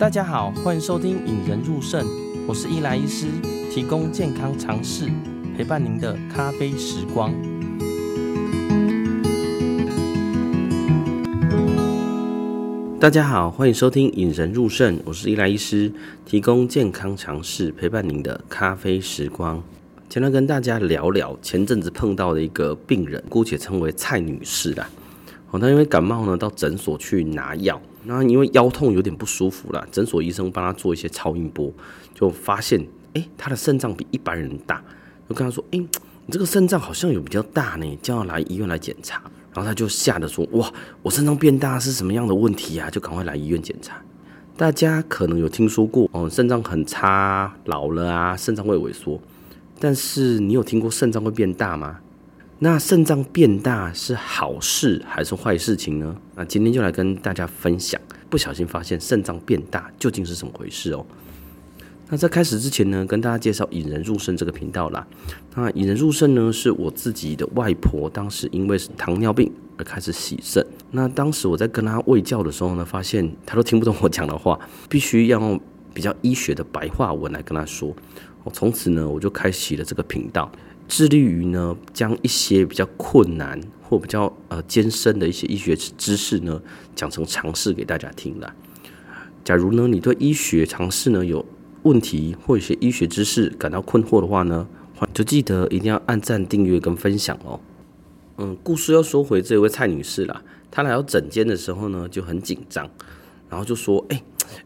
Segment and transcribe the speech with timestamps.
[0.00, 2.02] 大家好，欢迎收听《引人入胜》，
[2.46, 3.26] 我是伊莱医师，
[3.70, 5.10] 提供健康常识，
[5.54, 7.30] 陪伴您的咖啡时光。
[12.98, 15.92] 大家好，欢迎收听《引人入胜》，我是伊莱医师，
[16.24, 19.62] 提供健康常识，陪伴您的咖啡时光。
[20.08, 24.88] 今天跟大家聊聊前阵子碰到的一个病人，姑且称为蔡女士啦。
[25.50, 27.80] 哦，他因为感冒呢，到诊所去拿药。
[28.04, 31.72] 那因为腰痛有点不舒服了，诊所医生帮他做一些超音波，
[32.14, 34.82] 就发现，哎，他的肾脏比一般人大，
[35.28, 39.20] 就跟他说，哎，你这个肾脏好像有比较大呢，叫他来医院来检查。
[39.52, 40.72] 然后他就吓得说，哇，
[41.02, 42.88] 我肾脏变大是什么样的问题啊？
[42.88, 44.00] 就赶快来医院检查。
[44.56, 49.20] 大家可能有听说过，哦，肾脏很差，老了啊，肾脏会萎缩。
[49.80, 51.98] 但是你有听过肾脏会变大吗？
[52.62, 56.14] 那肾脏变大是好事还是坏事情呢？
[56.34, 61.06] 那今天就来跟大家分享，不小心发现肾脏变大究竟是怎么回事哦。
[62.10, 65.06] 那在开始之前呢，跟大家介绍引人入肾这个频道啦。
[65.54, 70.62] 那引人入肾呢，是我自己的外婆，当时因为是糖尿病而开始洗肾。
[70.90, 75.58] 那当时我在跟她喂教的时候呢，发现她都听不懂我讲的话，必须要用
[75.94, 77.96] 比较医学的白话文来跟她说。
[78.44, 80.50] 我从此呢，我就开启了这个频道。
[80.90, 86.60] 致力于呢，将一些比较困难或比较呃艰深的一些医学知识呢，
[86.96, 88.52] 讲成常识给大家听了。
[89.44, 91.46] 假如呢，你对医学常识呢有
[91.84, 94.66] 问题或一些医学知识感到困惑的话呢，
[95.14, 97.60] 就记得一定要按赞、订阅跟分享哦。
[98.38, 102.90] 嗯，故事要说回这位蔡女士啦，她来到诊间的时候呢就很紧张，
[103.48, 104.20] 然后就说：“哎、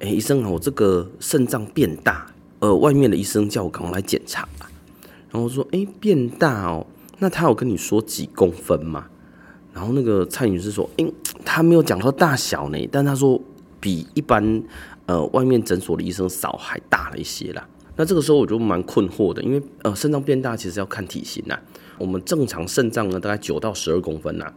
[0.00, 2.26] 欸、哎、医生啊，我这个肾脏变大，
[2.58, 4.48] 呃，外面的医生叫我赶快来检查。”
[5.30, 6.86] 然后说：“哎，变大哦，
[7.18, 9.06] 那他有跟你说几公分吗？”
[9.74, 11.06] 然后那个蔡女士说：“哎，
[11.44, 13.40] 他没有讲到大小呢，但他说
[13.78, 14.62] 比一般
[15.06, 21.60] 呃外面诊所的医生少还大了一些啦。”那这个时候我就蛮困惑的，因为呃肾脏变大其实要看体型啦，
[21.98, 24.52] 我们正常肾脏呢大概九到十二公分啦。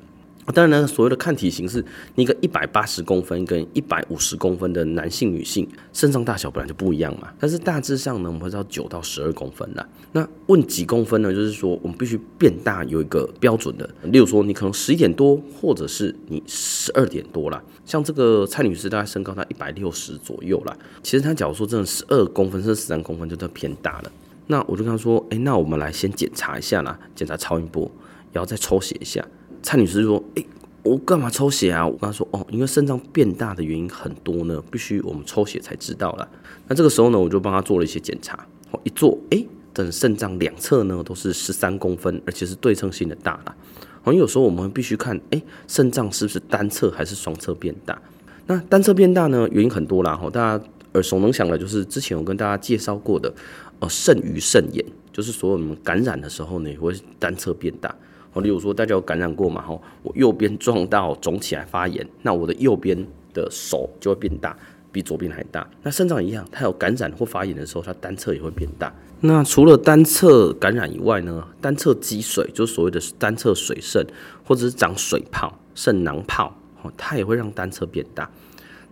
[0.48, 1.84] 当然呢，所谓的看体型是，
[2.16, 7.32] 一个一百八十公分跟一百五十公分的男性、女性肾脏大小本来就不一样嘛。
[7.40, 9.88] 但是大致上呢，我们会知道九到十二公分啦。
[10.12, 11.32] 那问几公分呢？
[11.32, 17.62] 就是说我们必须变大有一个标准的，例如说你可能十一点多，或者是你十二点多啦。
[17.86, 20.76] 像这个蔡女士，大概身高在一百六十左右啦。
[21.04, 24.12] 其实她假如说真的十二公分甚至十三公分，就都偏大了。
[24.48, 27.90] 那我就跟她说，哎，那我们来先检查一下啦，检查超音波，
[28.34, 29.26] 然后再抽血一下。
[29.64, 30.48] 蔡女士说：“诶、欸，
[30.84, 36.28] 我干嘛抽血啊？”我跟她说：“哦，因为肾脏变大的原因很多呢，必须我们抽血才知道了。”
[36.68, 38.46] 那这个时候呢，我就帮她做了一些检查。
[38.84, 43.56] 一做，诶、欸，等肾脏两侧呢都是十三公分，而且是对称性的大了。
[44.02, 48.02] 好像，有时候我们必须看，诶、欸，肾脏是不是单侧还是双侧变大？
[48.48, 50.16] 那单侧变大呢，原因很多啦。
[50.16, 53.32] 哈，大家耳熟能详的，就是之前我跟大家介绍过的，
[53.80, 54.84] 呃，肾盂肾炎，
[55.14, 57.94] 就是说我们感染的时候呢，也会单侧变大。
[58.34, 59.62] 哦，例如说大家有感染过嘛？
[59.62, 62.98] 吼，我右边撞到肿起来发炎，那我的右边
[63.34, 64.56] 的手就会变大，
[64.92, 65.68] 比左边还大。
[65.84, 68.94] 那肾脏一样，它有感染或发炎的时候，它单侧也会变大。
[69.20, 74.06] 那除了单侧感染以外呢，单侧积水，就是所谓的单侧水肾，
[74.46, 78.30] 或者是长水泡、肾囊泡，哦，它也会让单侧变大。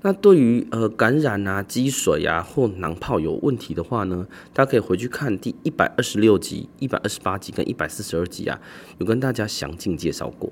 [0.01, 8.61] 那对于呃感染啊、积水啊或囊泡有问题的话呢，大家可以回去看第一百二十六集、一百二十八集跟一百四十二集啊，
[8.97, 10.49] 有跟大家详尽介绍过。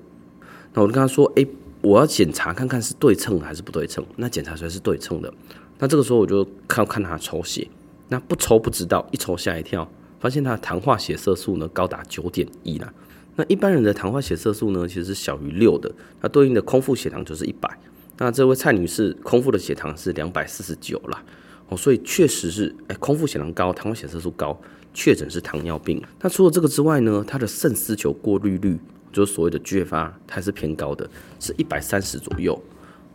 [0.74, 1.48] 那我就跟他说，哎、
[1.82, 4.06] 我要检查看看是对称还是不对称。
[4.18, 5.34] 那检查出来是对称的，
[5.80, 7.66] 那这个时候我就看看他抽血，
[8.10, 12.94] 那不抽不知道，一抽吓一跳，发现他的糖化血色素呢高达九点一了。
[13.38, 17.80] 那一般人的糖化血色素呢其实是小于六的，那对应的空腹血糖就是一百。
[18.18, 21.24] 那这位蔡女士空腹的血糖是两百四十九啦，
[21.70, 24.60] 哦，所以确实是，哎，空腹血糖高，糖化血色素高，
[24.94, 26.02] 确诊是糖尿病。
[26.22, 28.80] 那除了这个之外呢，她的肾丝球过滤率，
[29.14, 31.08] 就是所谓的 GFR，它是偏高的，
[31.40, 32.60] 是一百三十左右。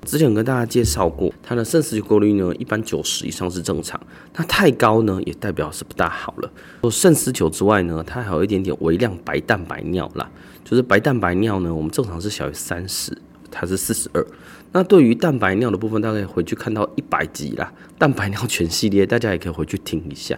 [0.05, 4.01] 之前跟大家介绍过，她的肾丝球过滤呢，一般九十以上是正常，
[4.37, 6.51] 那太高呢，也代表是不大好了。
[6.83, 10.31] 除肾丝球之外呢，它还有一点点微量白蛋白尿啦，
[10.65, 13.17] 就是白蛋白尿呢，我们正常是小于三十。
[13.53, 14.27] 它是四十二，
[14.73, 17.73] 那对于蛋白尿的部分，大家可以回去看到一百集啦。
[17.99, 20.37] 蛋白尿全系列，大家也可以回去听一下。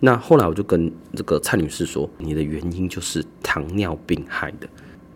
[0.00, 4.68] 那后来我就跟这个蔡女士说，你的原因就是糖尿病害的。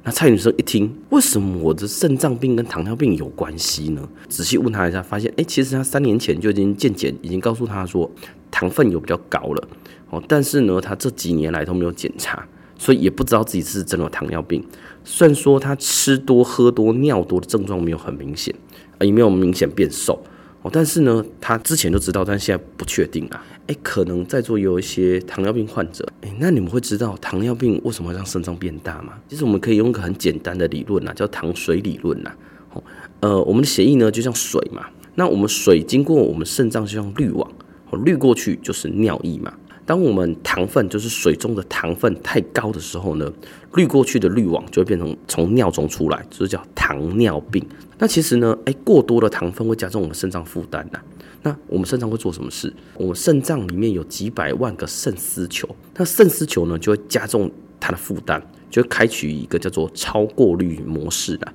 [0.05, 4.09] 那蔡女士一听，为什么我的肾脏病跟糖尿病有关系呢？
[4.29, 8.11] 仔细问她一下，发现哎，其实她三年前就已经健检，已经告诉她说
[8.51, 9.69] 糖分有比较高了
[10.09, 12.47] 哦，但是呢，她这几年来都没有检查。
[12.79, 14.65] 所以也不知道自己是真的有糖尿病。
[15.05, 18.55] 虽然说他吃多喝多尿多的症状没有很明显，
[19.01, 20.23] 也没有明显变瘦，
[20.63, 23.43] 哦，但是呢，他之前就知道，但现在不确定啊。
[23.67, 29.15] 哎，可能在座有一些糖尿病患者，哎，那你们会知道糖尿病为什么会让肾脏变大吗？
[29.29, 32.33] 其实我们可以用一个很简单的理论啊，叫糖水理论呐。
[32.73, 32.83] 哦，
[33.21, 37.51] 呃，我们的血液呢就像水嘛，那我们水经过我们肾脏就像滤网，
[37.91, 39.53] 哦，滤过去就是尿液嘛。
[39.91, 43.29] 当我们糖分就是水中的糖分太高的时候呢，
[43.75, 47.61] 滤过去的滤网就会变成从尿中出来，就是叫糖尿病。
[47.99, 51.01] 那其实呢，诶，过多的糖分会加重我们肾脏负担呐。
[51.43, 52.73] 那我们肾脏会做什么事？
[52.95, 57.51] 我们肾脏里面有几百万个肾丝球，那肾丝球呢就会加重
[57.81, 58.41] 它的负担，
[58.71, 61.53] 就会开启一个叫做超过滤模式的。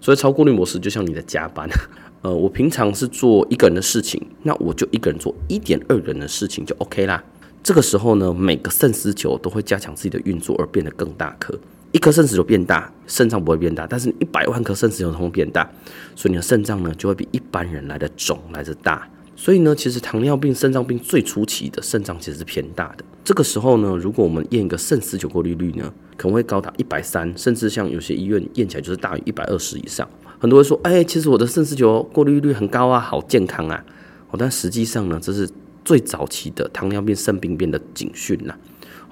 [0.00, 1.68] 所以超过滤模式就像你的加班，
[2.22, 7.20] 呃，我平常是做一个人的事情，那我就一个人做一点二人的事情就 OK 啦。
[7.62, 11.56] 这个时候呢，每个肾丝球都会加强自己的运作，而变得更大颗。
[11.92, 15.70] 一颗肾丝球变大，肾脏不会变大，但是你一百万颗肾丝球都会变大，
[16.16, 19.08] 所以你的肾脏呢就会比一般人来的肿，来的大。
[19.36, 23.04] 所以呢，其实糖尿病、肾脏病最初期的肾脏其实是偏大的。
[23.22, 30.08] 这个时候呢，如果我们验一个肾丝球过滤率呢，可能会高达一百三，甚至像有些医院验起来就是大于一百二十以上。
[30.40, 33.84] 很多人说，哎，其实我的肾丝球过滤率很高啊，好健康啊。
[34.30, 35.48] 哦，但实际上呢，这是。
[35.84, 38.54] 最早期的糖尿病肾病变的警讯呐，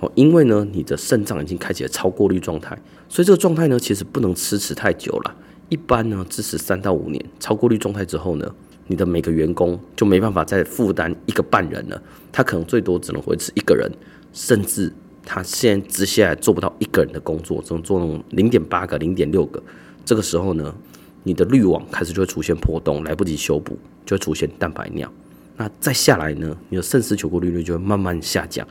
[0.00, 2.78] 哦，因为呢，你的肾脏已经开启了超过滤状态，
[3.08, 5.36] 所以这个状态呢，其实不能支持太久了。
[5.68, 7.24] 一般呢，支持三到五年。
[7.38, 8.54] 超过滤状态之后呢，
[8.88, 12.02] 你的每个员工就没办法再负担一个半人了，
[12.32, 13.88] 他可能最多只能维持一个人，
[14.32, 14.92] 甚至
[15.24, 19.62] 他现在接下来做不到一个人的工作，只能做那种零点八个、零点六个。
[20.04, 20.74] 这个时候呢，
[21.22, 25.12] 你的滤网开始就会出现破洞，来不及修补，就会出现蛋白尿。
[25.60, 28.66] 那再下来呢，你的肾丝球过滤率就会慢慢下降，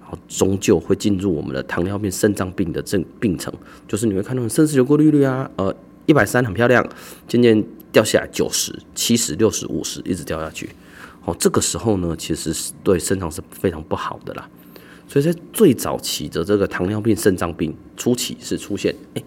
[0.00, 3.52] 然后终究会进入我们的糖尿病、肾脏病的症病程，
[3.88, 5.74] 就是你会看到肾丝球过滤率啊，呃，
[6.06, 6.88] 一百三很漂亮，
[7.26, 10.70] 渐渐掉下来九十、七十、六十、五十，一直掉下去。
[11.24, 14.48] 哦，这个时候呢，其实是对肾脏是非常不好的啦。
[15.08, 19.22] 所以在最早期的这个糖尿病、肾脏病初期是出现，哎，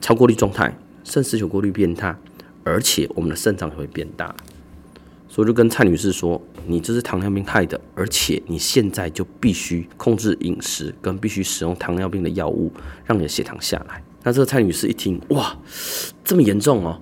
[0.00, 0.74] 超过滤状态，
[1.04, 2.18] 肾丝球过滤变大，
[2.64, 4.34] 而且我们的肾脏也会变大。
[5.28, 12.72] 所以就跟蔡女士说，你这是糖尿病害的，而且你现在就必须控制饮食，跟必须使用糖尿病的药物，
[13.04, 14.02] 让你的血糖下来。
[14.22, 15.56] 那这个蔡女士一听，哇，
[16.24, 16.98] 这么严重哦，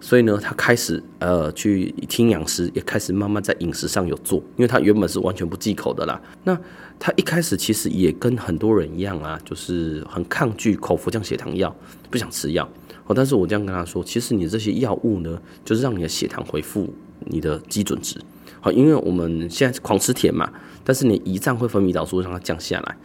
[0.00, 6.20] 所以呢，她开始呃去听养师，也开始慢慢在饮食上有做，因为她原本是完全不忌口的啦。
[6.44, 6.56] 那
[6.98, 11.74] 她一开始其实也跟很多人一样啊，就是很抗拒口服降血糖药，
[12.08, 12.68] 不想吃药。
[13.06, 16.88] 哦，但是我这样跟她说，其实你这些药物呢，就是让你的血糖恢复。
[17.26, 18.20] 你的基准值，
[18.60, 20.50] 好，因为我们现在狂吃甜嘛，
[20.84, 22.96] 但是你胰脏会分泌胰岛素让它降下来。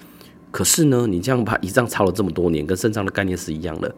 [0.52, 3.94] 可是呢，你这样把胰脏操了这么多年，跟肾脏的概念是一样的，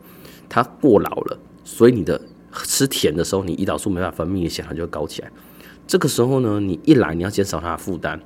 [0.49, 2.19] 它过劳了，所以你的
[2.63, 5.31] 吃甜的时候，你胰岛素没办法分泌，血糖就会高起来。
[5.85, 8.19] 这个时候呢，你一来你要减少它的负担，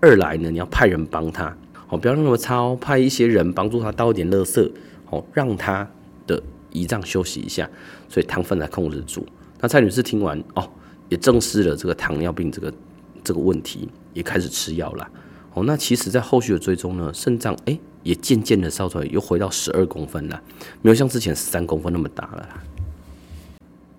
[0.00, 1.56] 二来呢你要派人帮他，
[1.86, 4.70] 好，不要那么操，派一些人帮助他倒一点垃圾，
[5.06, 5.88] 好，让他
[6.26, 6.42] 的
[6.72, 7.68] 胰脏休息一下，
[8.08, 9.26] 所以糖分来控制住。
[9.60, 10.68] 那蔡女士听完哦。
[11.08, 12.72] 也正视了这个糖尿病这个
[13.24, 15.08] 这个问题，也开始吃药了。
[15.54, 20.40] 哦，那其实，在后续的追踪呢，肾脏哎也渐渐的烧出来，又回到十二公分了，
[20.82, 22.62] 没有像之前十三公分那么大了啦。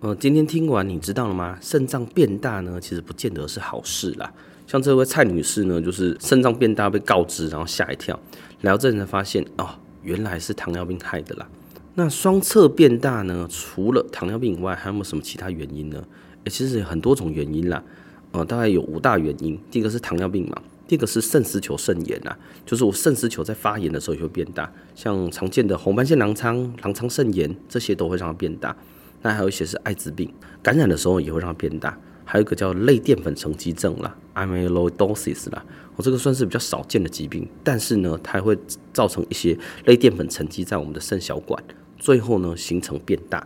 [0.01, 1.57] 呃，今天听完你知道了吗？
[1.59, 4.31] 肾脏变大呢，其实不见得是好事啦。
[4.65, 8.17] 像这位蔡女士呢，就是肾脏变大被告知，然后吓一跳，
[8.61, 9.67] 来到这里才发现哦，
[10.03, 11.47] 原来是糖尿病害的啦。
[11.95, 16.01] 那双侧变大呢，除了糖尿病以外，还有没有什么其他原因呢？
[16.45, 17.83] 其实有很多种原因啦，
[18.31, 19.59] 呃，大概有五大原因。
[19.69, 28.75] 第一个是糖尿病嘛，第二个是肾丝球肾炎呐，就是我肾丝球在发炎的时候也会变大，像常见的红斑性狼疮、狼疮肾炎这些都会让它变大。
[29.21, 30.31] 那还有一些是艾滋病
[30.63, 35.63] 感染的时候也会让它变大，还有一个叫类淀粉沉积症啦 （amyloidosis） 啦，
[35.97, 38.57] 我这个算是比较少见的疾病，但是呢，它会
[38.93, 41.61] 造成一些类淀粉沉积在我们的肾小管，
[41.97, 43.45] 最后呢形成变大。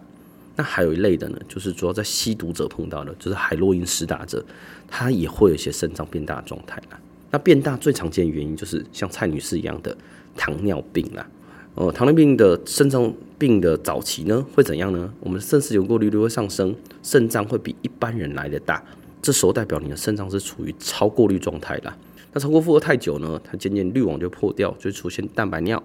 [0.56, 4.44] 那还有一类的呢，就是主要在吸毒者碰到的，就是海洛因施打者，
[4.88, 7.00] 他也会有一些肾脏变大的状态啦。
[7.32, 9.98] 那变大最常见的原因就是像蔡女士一样的
[10.38, 11.28] 糖尿病啦。
[11.74, 15.12] 呃，糖尿病的肾脏病的早期呢，会怎样呢？
[15.20, 18.84] 我们的肾丝球过滤率会上升，肾脏会比一般人来的大，
[19.24, 21.98] 这时候代表你的肾脏是处于超过滤状态啦。
[22.32, 25.82] 那超过负荷太久呢，它渐渐滤网就破掉，就会出现蛋白尿。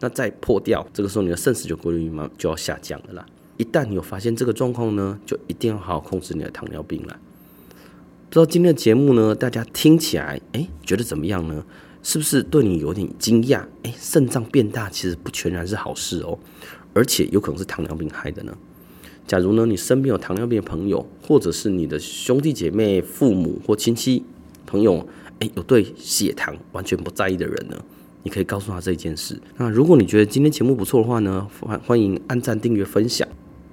[0.00, 3.26] 那再破掉，这个时候你的肾丝球过滤率就要下降了啦。
[3.60, 7.20] 一旦有发现这个状况呢，就一定要好好控制你的糖尿病了。
[8.30, 11.62] 不知道今天的节目呢，大家听起来哎，觉得怎么样呢？
[12.02, 13.62] 是不是对你有点惊讶？
[13.82, 16.38] 哎，肾脏变大其实不全然是好事哦，
[16.94, 18.56] 而且有可能是糖尿病害的呢。
[19.26, 24.24] 假如呢，你身边有糖尿病的朋友，或者是你的兄弟姐妹、父母或亲戚
[24.64, 25.06] 朋友，
[25.40, 27.76] 诶，有对血糖完全不在意的人呢，
[28.22, 29.38] 你可以告诉他这件事。
[29.58, 33.28] 那如果你觉得今天节目不错的话呢，欢欢迎按赞、订阅、分享。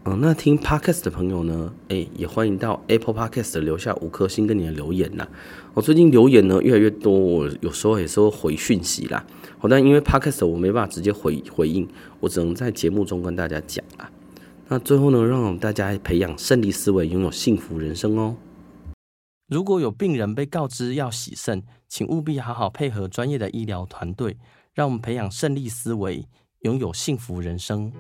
[0.09, 5.27] 嗯、那听 Podcast 的朋友呢，哎，也欢迎到 Apple Podcast 留下五颗星跟你的留言呐。
[5.73, 9.25] 我最近留言呢越来越多，我有时候也是会回讯息啦。
[9.57, 11.85] 好，但因为 Podcast 我没办法直接回回应，
[12.21, 14.09] 我只能在节目中跟大家讲啦。
[14.69, 18.37] 那最后呢，让我们大家培养胜利思维，拥有幸福人生哦。
[19.49, 24.37] 如果有病人被告知要洗肾，请务必好好配合专业的医疗团队，
[24.73, 26.25] 让我们培养胜利思维，
[26.61, 27.91] 拥有幸福人生。